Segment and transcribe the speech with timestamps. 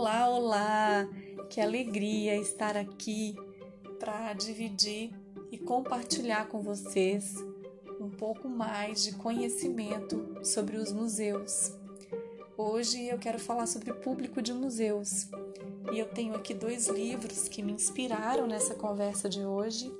[0.00, 1.08] Olá, olá!
[1.50, 3.34] Que alegria estar aqui
[3.98, 5.10] para dividir
[5.50, 7.34] e compartilhar com vocês
[8.00, 11.72] um pouco mais de conhecimento sobre os museus.
[12.56, 15.26] Hoje eu quero falar sobre público de museus
[15.92, 19.92] e eu tenho aqui dois livros que me inspiraram nessa conversa de hoje.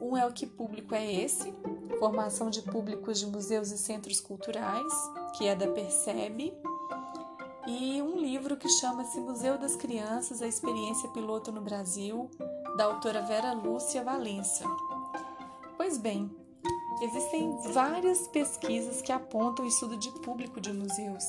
[0.00, 1.52] Um é o Que Público é Esse?
[1.98, 4.94] Formação de Públicos de Museus e Centros Culturais,
[5.36, 6.54] que é da Percebe
[7.66, 12.30] e um livro que chama-se Museu das Crianças, a Experiência Piloto no Brasil,
[12.76, 14.64] da autora Vera Lúcia Valença.
[15.76, 16.30] Pois bem,
[17.02, 21.24] existem várias pesquisas que apontam o estudo de público de museus.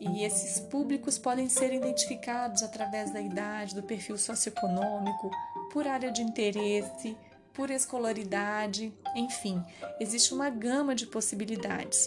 [0.00, 5.30] E esses públicos podem ser identificados através da idade, do perfil socioeconômico,
[5.72, 7.16] por área de interesse,
[7.52, 9.60] por escolaridade, enfim,
[9.98, 12.06] existe uma gama de possibilidades.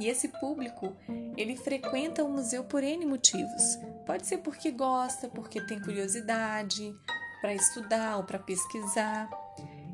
[0.00, 0.96] E esse público,
[1.36, 3.78] ele frequenta o museu por N motivos.
[4.06, 6.90] Pode ser porque gosta, porque tem curiosidade,
[7.42, 9.28] para estudar ou para pesquisar.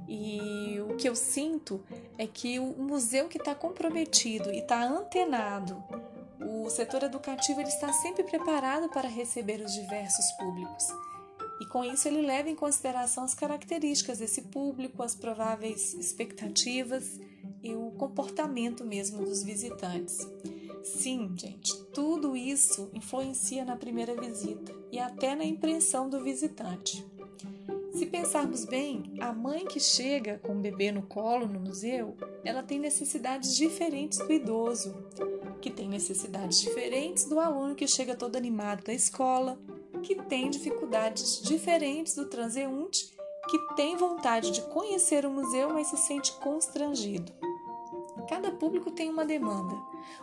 [0.08, 1.84] E o que eu sinto
[2.16, 5.82] é que o museu que está comprometido e está antenado,
[6.40, 10.86] o setor educativo ele está sempre preparado para receber os diversos públicos.
[11.60, 17.18] E com isso ele leva em consideração as características desse público, as prováveis expectativas
[17.96, 20.28] comportamento mesmo dos visitantes.
[20.82, 27.04] Sim, gente, tudo isso influencia na primeira visita e até na impressão do visitante.
[27.92, 32.62] Se pensarmos bem, a mãe que chega com o bebê no colo no museu, ela
[32.62, 34.94] tem necessidades diferentes do idoso,
[35.60, 39.58] que tem necessidades diferentes do aluno que chega todo animado da escola,
[40.02, 43.16] que tem dificuldades diferentes do transeunte
[43.48, 47.32] que tem vontade de conhecer o museu, mas se sente constrangido.
[48.28, 49.74] Cada público tem uma demanda,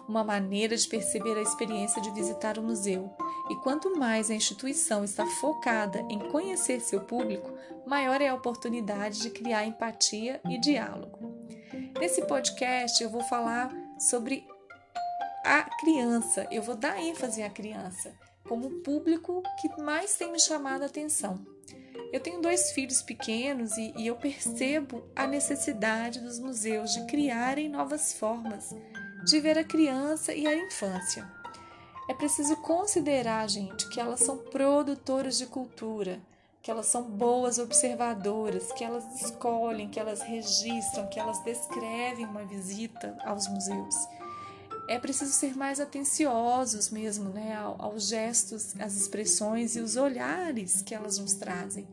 [0.08, 3.12] uma maneira de perceber a experiência de visitar o museu,
[3.50, 7.52] e quanto mais a instituição está focada em conhecer seu público,
[7.86, 11.34] maior é a oportunidade de criar empatia e diálogo.
[12.00, 14.46] Nesse podcast eu vou falar sobre
[15.46, 18.14] a criança, eu vou dar ênfase à criança
[18.48, 21.46] como o público que mais tem me chamado a atenção.
[22.14, 27.68] Eu tenho dois filhos pequenos e, e eu percebo a necessidade dos museus de criarem
[27.68, 28.76] novas formas
[29.26, 31.28] de ver a criança e a infância.
[32.08, 36.20] É preciso considerar, gente, que elas são produtoras de cultura,
[36.62, 42.46] que elas são boas observadoras, que elas escolhem, que elas registram, que elas descrevem uma
[42.46, 43.96] visita aos museus
[44.88, 50.94] é preciso ser mais atenciosos mesmo, né, aos gestos, às expressões e os olhares que
[50.94, 51.88] elas nos trazem.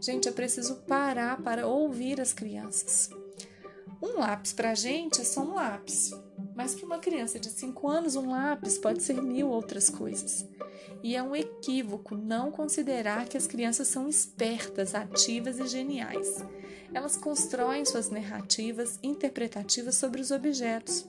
[0.00, 3.10] Gente, é preciso parar para ouvir as crianças.
[4.00, 6.12] Um lápis para a gente é só um lápis,
[6.54, 10.46] mas para uma criança de 5 anos, um lápis pode ser mil outras coisas.
[11.02, 16.44] E é um equívoco não considerar que as crianças são espertas, ativas e geniais.
[16.92, 21.06] Elas constroem suas narrativas interpretativas sobre os objetos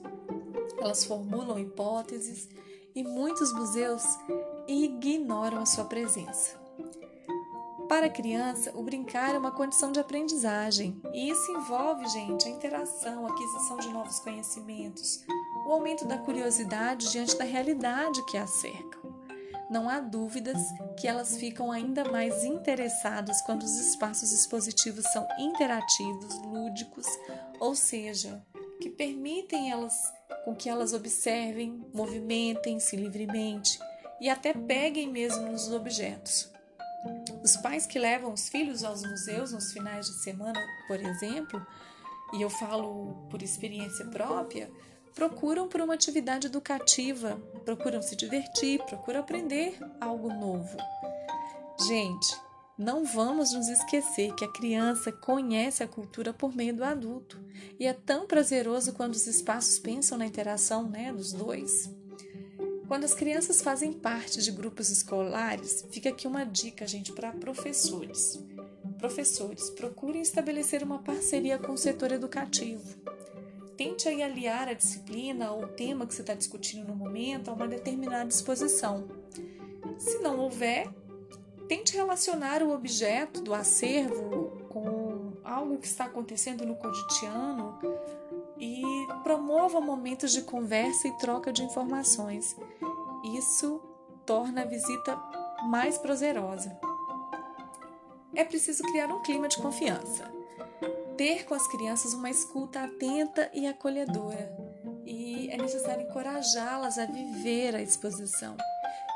[0.80, 2.48] elas formulam hipóteses
[2.94, 4.02] e muitos museus
[4.66, 6.58] ignoram a sua presença.
[7.88, 12.50] Para a criança, o brincar é uma condição de aprendizagem, e isso envolve, gente, a
[12.50, 15.24] interação, a aquisição de novos conhecimentos,
[15.66, 18.98] o aumento da curiosidade diante da realidade que a cerca.
[19.70, 20.58] Não há dúvidas
[20.98, 27.06] que elas ficam ainda mais interessadas quando os espaços expositivos são interativos, lúdicos,
[27.58, 28.42] ou seja,
[28.78, 30.12] que permitem elas
[30.44, 33.78] com que elas observem, movimentem-se livremente
[34.20, 36.50] e até peguem mesmo nos objetos.
[37.42, 41.64] Os pais que levam os filhos aos museus nos finais de semana, por exemplo,
[42.34, 44.70] e eu falo por experiência própria,
[45.14, 50.76] procuram por uma atividade educativa, procuram se divertir, procuram aprender algo novo.
[51.86, 52.36] Gente,
[52.78, 57.40] não vamos nos esquecer que a criança conhece a cultura por meio do adulto
[57.78, 61.90] e é tão prazeroso quando os espaços pensam na interação né, dos dois.
[62.86, 68.42] Quando as crianças fazem parte de grupos escolares, fica aqui uma dica, gente, para professores.
[68.96, 72.96] Professores, procurem estabelecer uma parceria com o setor educativo.
[73.76, 77.54] Tente aí aliar a disciplina ou o tema que você está discutindo no momento a
[77.54, 79.06] uma determinada exposição.
[79.98, 80.88] Se não houver,
[81.68, 87.78] Tente relacionar o objeto do acervo com algo que está acontecendo no cotidiano
[88.58, 88.82] e
[89.22, 92.56] promova momentos de conversa e troca de informações.
[93.36, 93.82] Isso
[94.24, 95.16] torna a visita
[95.64, 96.78] mais prazerosa.
[98.34, 100.32] É preciso criar um clima de confiança.
[101.16, 104.56] Ter com as crianças uma escuta atenta e acolhedora.
[105.04, 108.56] E é necessário encorajá-las a viver a exposição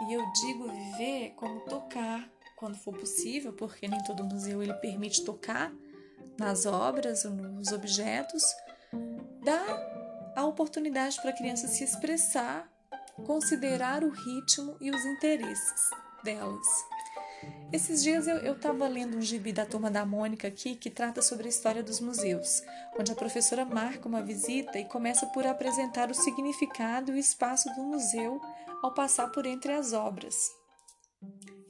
[0.06, 2.28] E eu digo viver como tocar
[2.62, 5.75] quando for possível, porque nem todo museu ele permite tocar
[6.38, 8.44] nas obras ou nos objetos,
[9.43, 12.73] dá a oportunidade para a criança se expressar,
[13.26, 15.91] considerar o ritmo e os interesses
[16.23, 16.64] delas.
[17.73, 21.47] Esses dias eu estava lendo um gibi da turma da Mônica aqui que trata sobre
[21.47, 22.62] a história dos museus,
[22.97, 27.69] onde a professora marca uma visita e começa por apresentar o significado e o espaço
[27.75, 28.41] do museu
[28.85, 30.49] ao passar por entre as obras.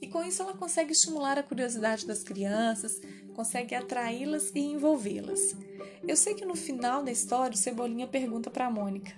[0.03, 2.99] E com isso ela consegue estimular a curiosidade das crianças,
[3.33, 5.55] consegue atraí-las e envolvê-las.
[6.05, 9.13] Eu sei que no final da história o Cebolinha pergunta para Mônica: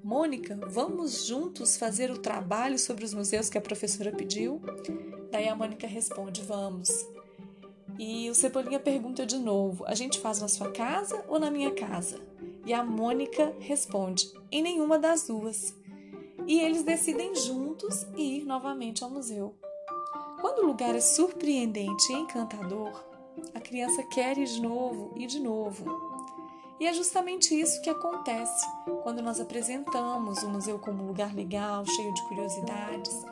[0.00, 4.62] Mônica, vamos juntos fazer o trabalho sobre os museus que a professora pediu?
[5.32, 6.88] Daí a Mônica responde: Vamos.
[7.98, 11.74] E o Cebolinha pergunta de novo: A gente faz na sua casa ou na minha
[11.74, 12.20] casa?
[12.64, 15.74] E a Mônica responde: Em nenhuma das duas.
[16.46, 19.58] E eles decidem juntos ir novamente ao museu.
[20.40, 23.04] Quando o lugar é surpreendente e encantador,
[23.54, 25.84] a criança quer ir de novo e de novo.
[26.80, 28.64] E é justamente isso que acontece
[29.02, 33.24] quando nós apresentamos o museu como um lugar legal, cheio de curiosidades,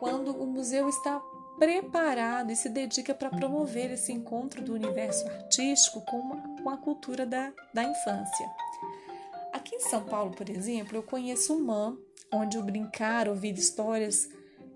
[0.00, 1.22] quando o museu está
[1.58, 7.24] preparado e se dedica para promover esse encontro do universo artístico com, com a cultura
[7.24, 8.50] da, da infância.
[9.52, 11.96] Aqui em São Paulo, por exemplo, eu conheço o MAN,
[12.32, 14.28] onde o brincar, ouvir histórias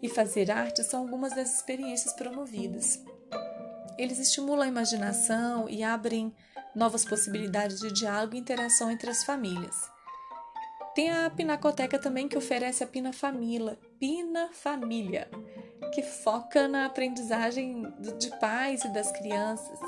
[0.02, 3.00] e fazer arte são algumas das experiências promovidas.
[3.96, 6.34] Eles estimulam a imaginação e abrem
[6.74, 9.90] novas possibilidades de diálogo e interação entre as famílias.
[10.94, 15.30] Tem a Pinacoteca também que oferece a Pina Família, Pina Família,
[15.94, 17.86] que foca na aprendizagem
[18.18, 19.78] de pais e das crianças.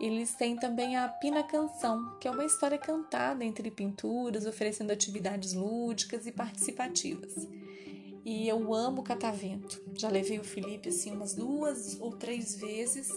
[0.00, 5.52] Eles têm também a Pina Canção, que é uma história cantada entre pinturas, oferecendo atividades
[5.52, 7.46] lúdicas e participativas.
[8.24, 9.82] E eu amo catavento.
[9.94, 13.10] Já levei o Felipe assim umas duas ou três vezes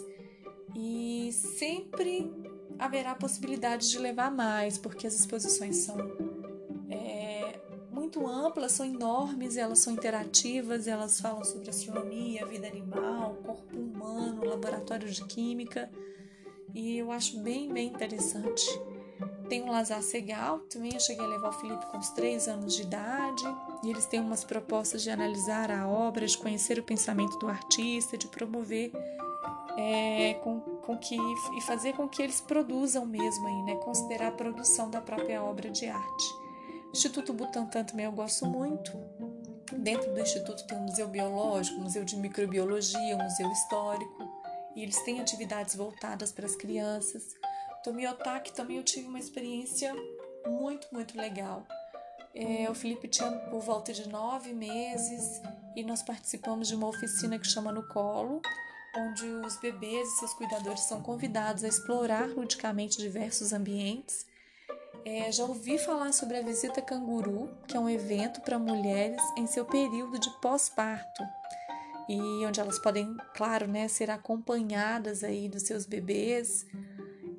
[0.75, 2.31] e sempre
[2.77, 5.97] haverá possibilidade de levar mais, porque as exposições são
[6.89, 7.59] é,
[7.91, 14.43] muito amplas, são enormes, elas são interativas, elas falam sobre astronomia, vida animal, corpo humano,
[14.43, 15.89] laboratório de química,
[16.73, 18.65] e eu acho bem, bem interessante.
[19.49, 22.75] Tem o Lazar Segal, também eu cheguei a levar o Felipe com uns 3 anos
[22.75, 23.43] de idade,
[23.83, 28.17] e eles têm umas propostas de analisar a obra, de conhecer o pensamento do artista,
[28.17, 28.91] de promover
[29.77, 33.75] é, com, com que e fazer com que eles produzam mesmo aí, né?
[33.75, 36.45] Considerar a produção da própria obra de arte.
[36.91, 38.91] Instituto Butantan também eu gosto muito.
[39.73, 44.23] Dentro do instituto tem um museu biológico, um museu de microbiologia, um museu histórico,
[44.75, 47.35] e eles têm atividades voltadas para as crianças.
[47.85, 49.93] Tomiotaki também eu tive uma experiência
[50.47, 51.63] muito, muito legal.
[52.33, 55.39] É, o Felipe tinha por volta de nove meses
[55.75, 58.41] e nós participamos de uma oficina que chama No Colo,
[58.97, 64.25] onde os bebês e seus cuidadores são convidados a explorar ludicamente diversos ambientes.
[65.05, 69.45] É, já ouvi falar sobre a visita canguru, que é um evento para mulheres em
[69.45, 71.21] seu período de pós-parto
[72.09, 76.65] e onde elas podem, claro, né, ser acompanhadas aí dos seus bebês.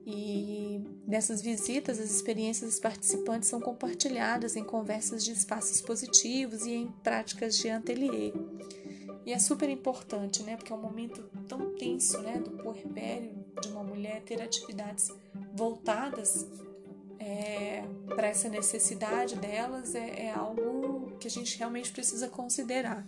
[0.06, 6.74] E nessas visitas, as experiências dos participantes são compartilhadas em conversas de espaços positivos e
[6.74, 8.32] em práticas de ateliê.
[9.24, 10.56] E é super importante, né?
[10.56, 12.38] Porque é um momento tão tenso, né?
[12.38, 15.10] Do puerpério de uma mulher ter atividades
[15.52, 16.46] voltadas
[17.18, 17.82] é,
[18.14, 23.04] para essa necessidade delas é, é algo que a gente realmente precisa considerar.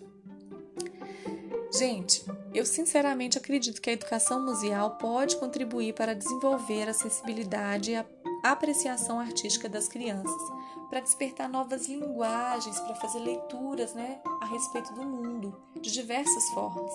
[1.70, 7.96] Gente, eu sinceramente acredito que a educação museal pode contribuir para desenvolver a sensibilidade e
[7.96, 8.06] a
[8.42, 10.40] apreciação artística das crianças,
[10.88, 16.92] para despertar novas linguagens, para fazer leituras né, a respeito do mundo de diversas formas.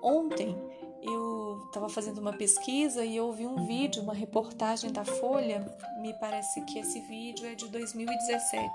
[0.00, 0.56] Ontem
[1.02, 5.66] eu estava fazendo uma pesquisa e eu vi um vídeo, uma reportagem da Folha,
[6.00, 8.70] me parece que esse vídeo é de 2017,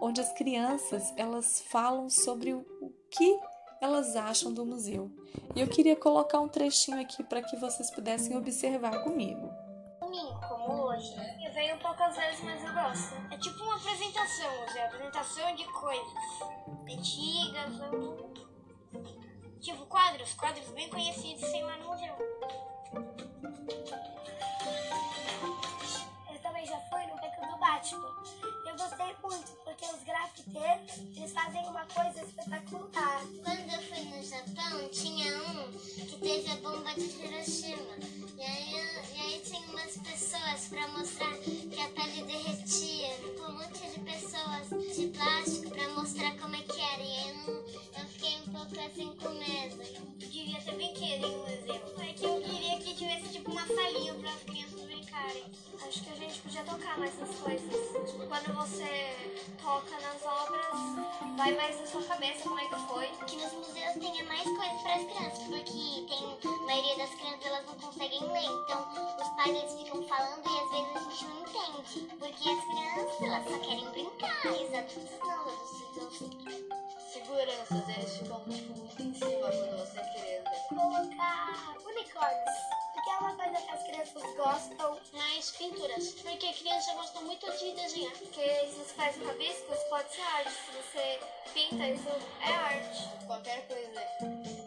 [0.00, 2.64] onde as crianças elas falam sobre o
[3.10, 3.38] que
[3.80, 5.10] elas acham do museu.
[5.54, 9.64] E eu queria colocar um trechinho aqui para que vocês pudessem observar comigo
[10.14, 11.12] mim, como hoje,
[11.44, 13.14] eu venho poucas vezes, mas eu gosto.
[13.32, 16.14] É tipo uma apresentação, é apresentação de coisas
[16.88, 17.74] antigas,
[19.60, 22.14] tipo quadros, quadros bem conhecidos sem lá no museu.
[26.30, 28.14] Eu também já fui no Beco do Batman.
[28.66, 29.33] Eu gostei muito,
[56.64, 57.70] tocar mais nas coisas.
[58.28, 59.16] Quando você
[59.62, 63.06] toca nas obras, vai mais na sua cabeça como é que foi.
[63.26, 67.46] Que nos museus tenha mais coisas para as crianças, porque tem a maioria das crianças
[67.46, 68.88] elas não conseguem ler, então
[69.20, 73.22] os pais eles ficam falando e às vezes a gente não entende, porque as crianças
[73.22, 76.64] elas só querem brincar, e os adultos não, os adultos
[77.14, 80.50] Seguranças, eles ficam tipo, muito em cima quando você criança.
[80.68, 82.54] Colocar unicórnios,
[83.04, 84.98] porque é uma coisa que as crianças gostam.
[85.12, 88.12] mais pinturas, porque a criança gosta muito de desenhar.
[88.12, 90.50] Porque se você faz rabiscos, pode ser arte.
[90.50, 91.20] Se você
[91.52, 92.08] pinta, isso
[92.40, 93.26] é arte.
[93.26, 94.00] Qualquer coisa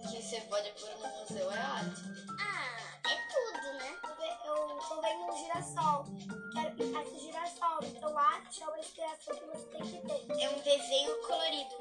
[0.07, 2.01] que você pode pôr no museu é arte.
[2.39, 3.97] Ah, é tudo, né?
[4.45, 6.05] Eu tô vendo um girassol.
[6.53, 7.79] Quero pintar esse girassol.
[7.81, 10.43] Então, arte é uma inspiração que você tem que ter.
[10.43, 11.75] É um desenho colorido.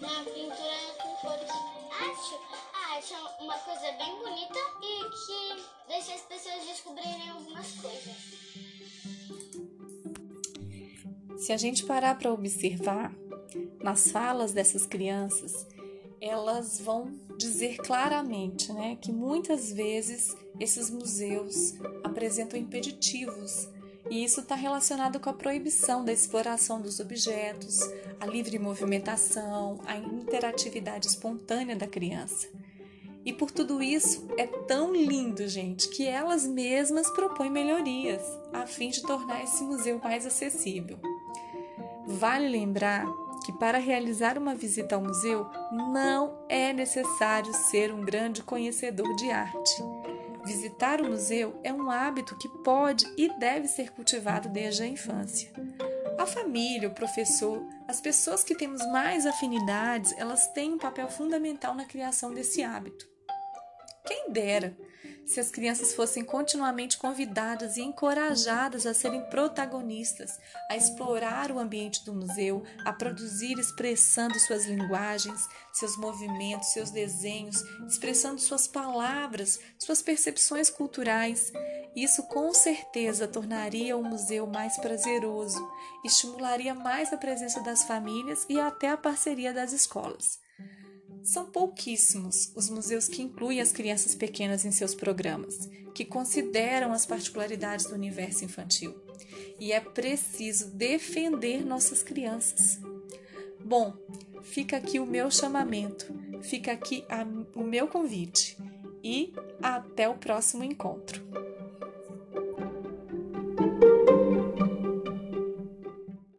[0.00, 1.50] Na pintura com cores.
[2.00, 2.40] Arte,
[2.72, 4.87] a arte é uma coisa bem bonita e que
[5.98, 8.14] deixa as pessoas descobrirem algumas coisas.
[11.38, 13.12] Se a gente parar para observar
[13.82, 15.66] nas falas dessas crianças,
[16.20, 21.74] elas vão dizer claramente, né, que muitas vezes esses museus
[22.04, 23.68] apresentam impeditivos
[24.08, 27.80] e isso está relacionado com a proibição da exploração dos objetos,
[28.20, 32.48] a livre movimentação, a interatividade espontânea da criança.
[33.28, 38.22] E por tudo isso é tão lindo, gente, que elas mesmas propõem melhorias
[38.54, 40.98] a fim de tornar esse museu mais acessível.
[42.06, 43.04] Vale lembrar
[43.44, 49.30] que para realizar uma visita ao museu não é necessário ser um grande conhecedor de
[49.30, 49.84] arte.
[50.46, 55.52] Visitar o museu é um hábito que pode e deve ser cultivado desde a infância.
[56.18, 61.74] A família, o professor, as pessoas que temos mais afinidades, elas têm um papel fundamental
[61.74, 63.17] na criação desse hábito.
[64.08, 64.74] Quem dera
[65.26, 72.02] se as crianças fossem continuamente convidadas e encorajadas a serem protagonistas, a explorar o ambiente
[72.06, 80.00] do museu, a produzir expressando suas linguagens, seus movimentos, seus desenhos, expressando suas palavras, suas
[80.00, 81.52] percepções culturais.
[81.94, 85.60] Isso com certeza tornaria o museu mais prazeroso,
[86.02, 90.47] estimularia mais a presença das famílias e até a parceria das escolas.
[91.22, 97.04] São pouquíssimos os museus que incluem as crianças pequenas em seus programas, que consideram as
[97.04, 98.94] particularidades do universo infantil.
[99.58, 102.78] E é preciso defender nossas crianças.
[103.64, 103.94] Bom,
[104.42, 106.06] fica aqui o meu chamamento,
[106.40, 108.56] fica aqui a, o meu convite
[109.02, 111.47] e até o próximo encontro.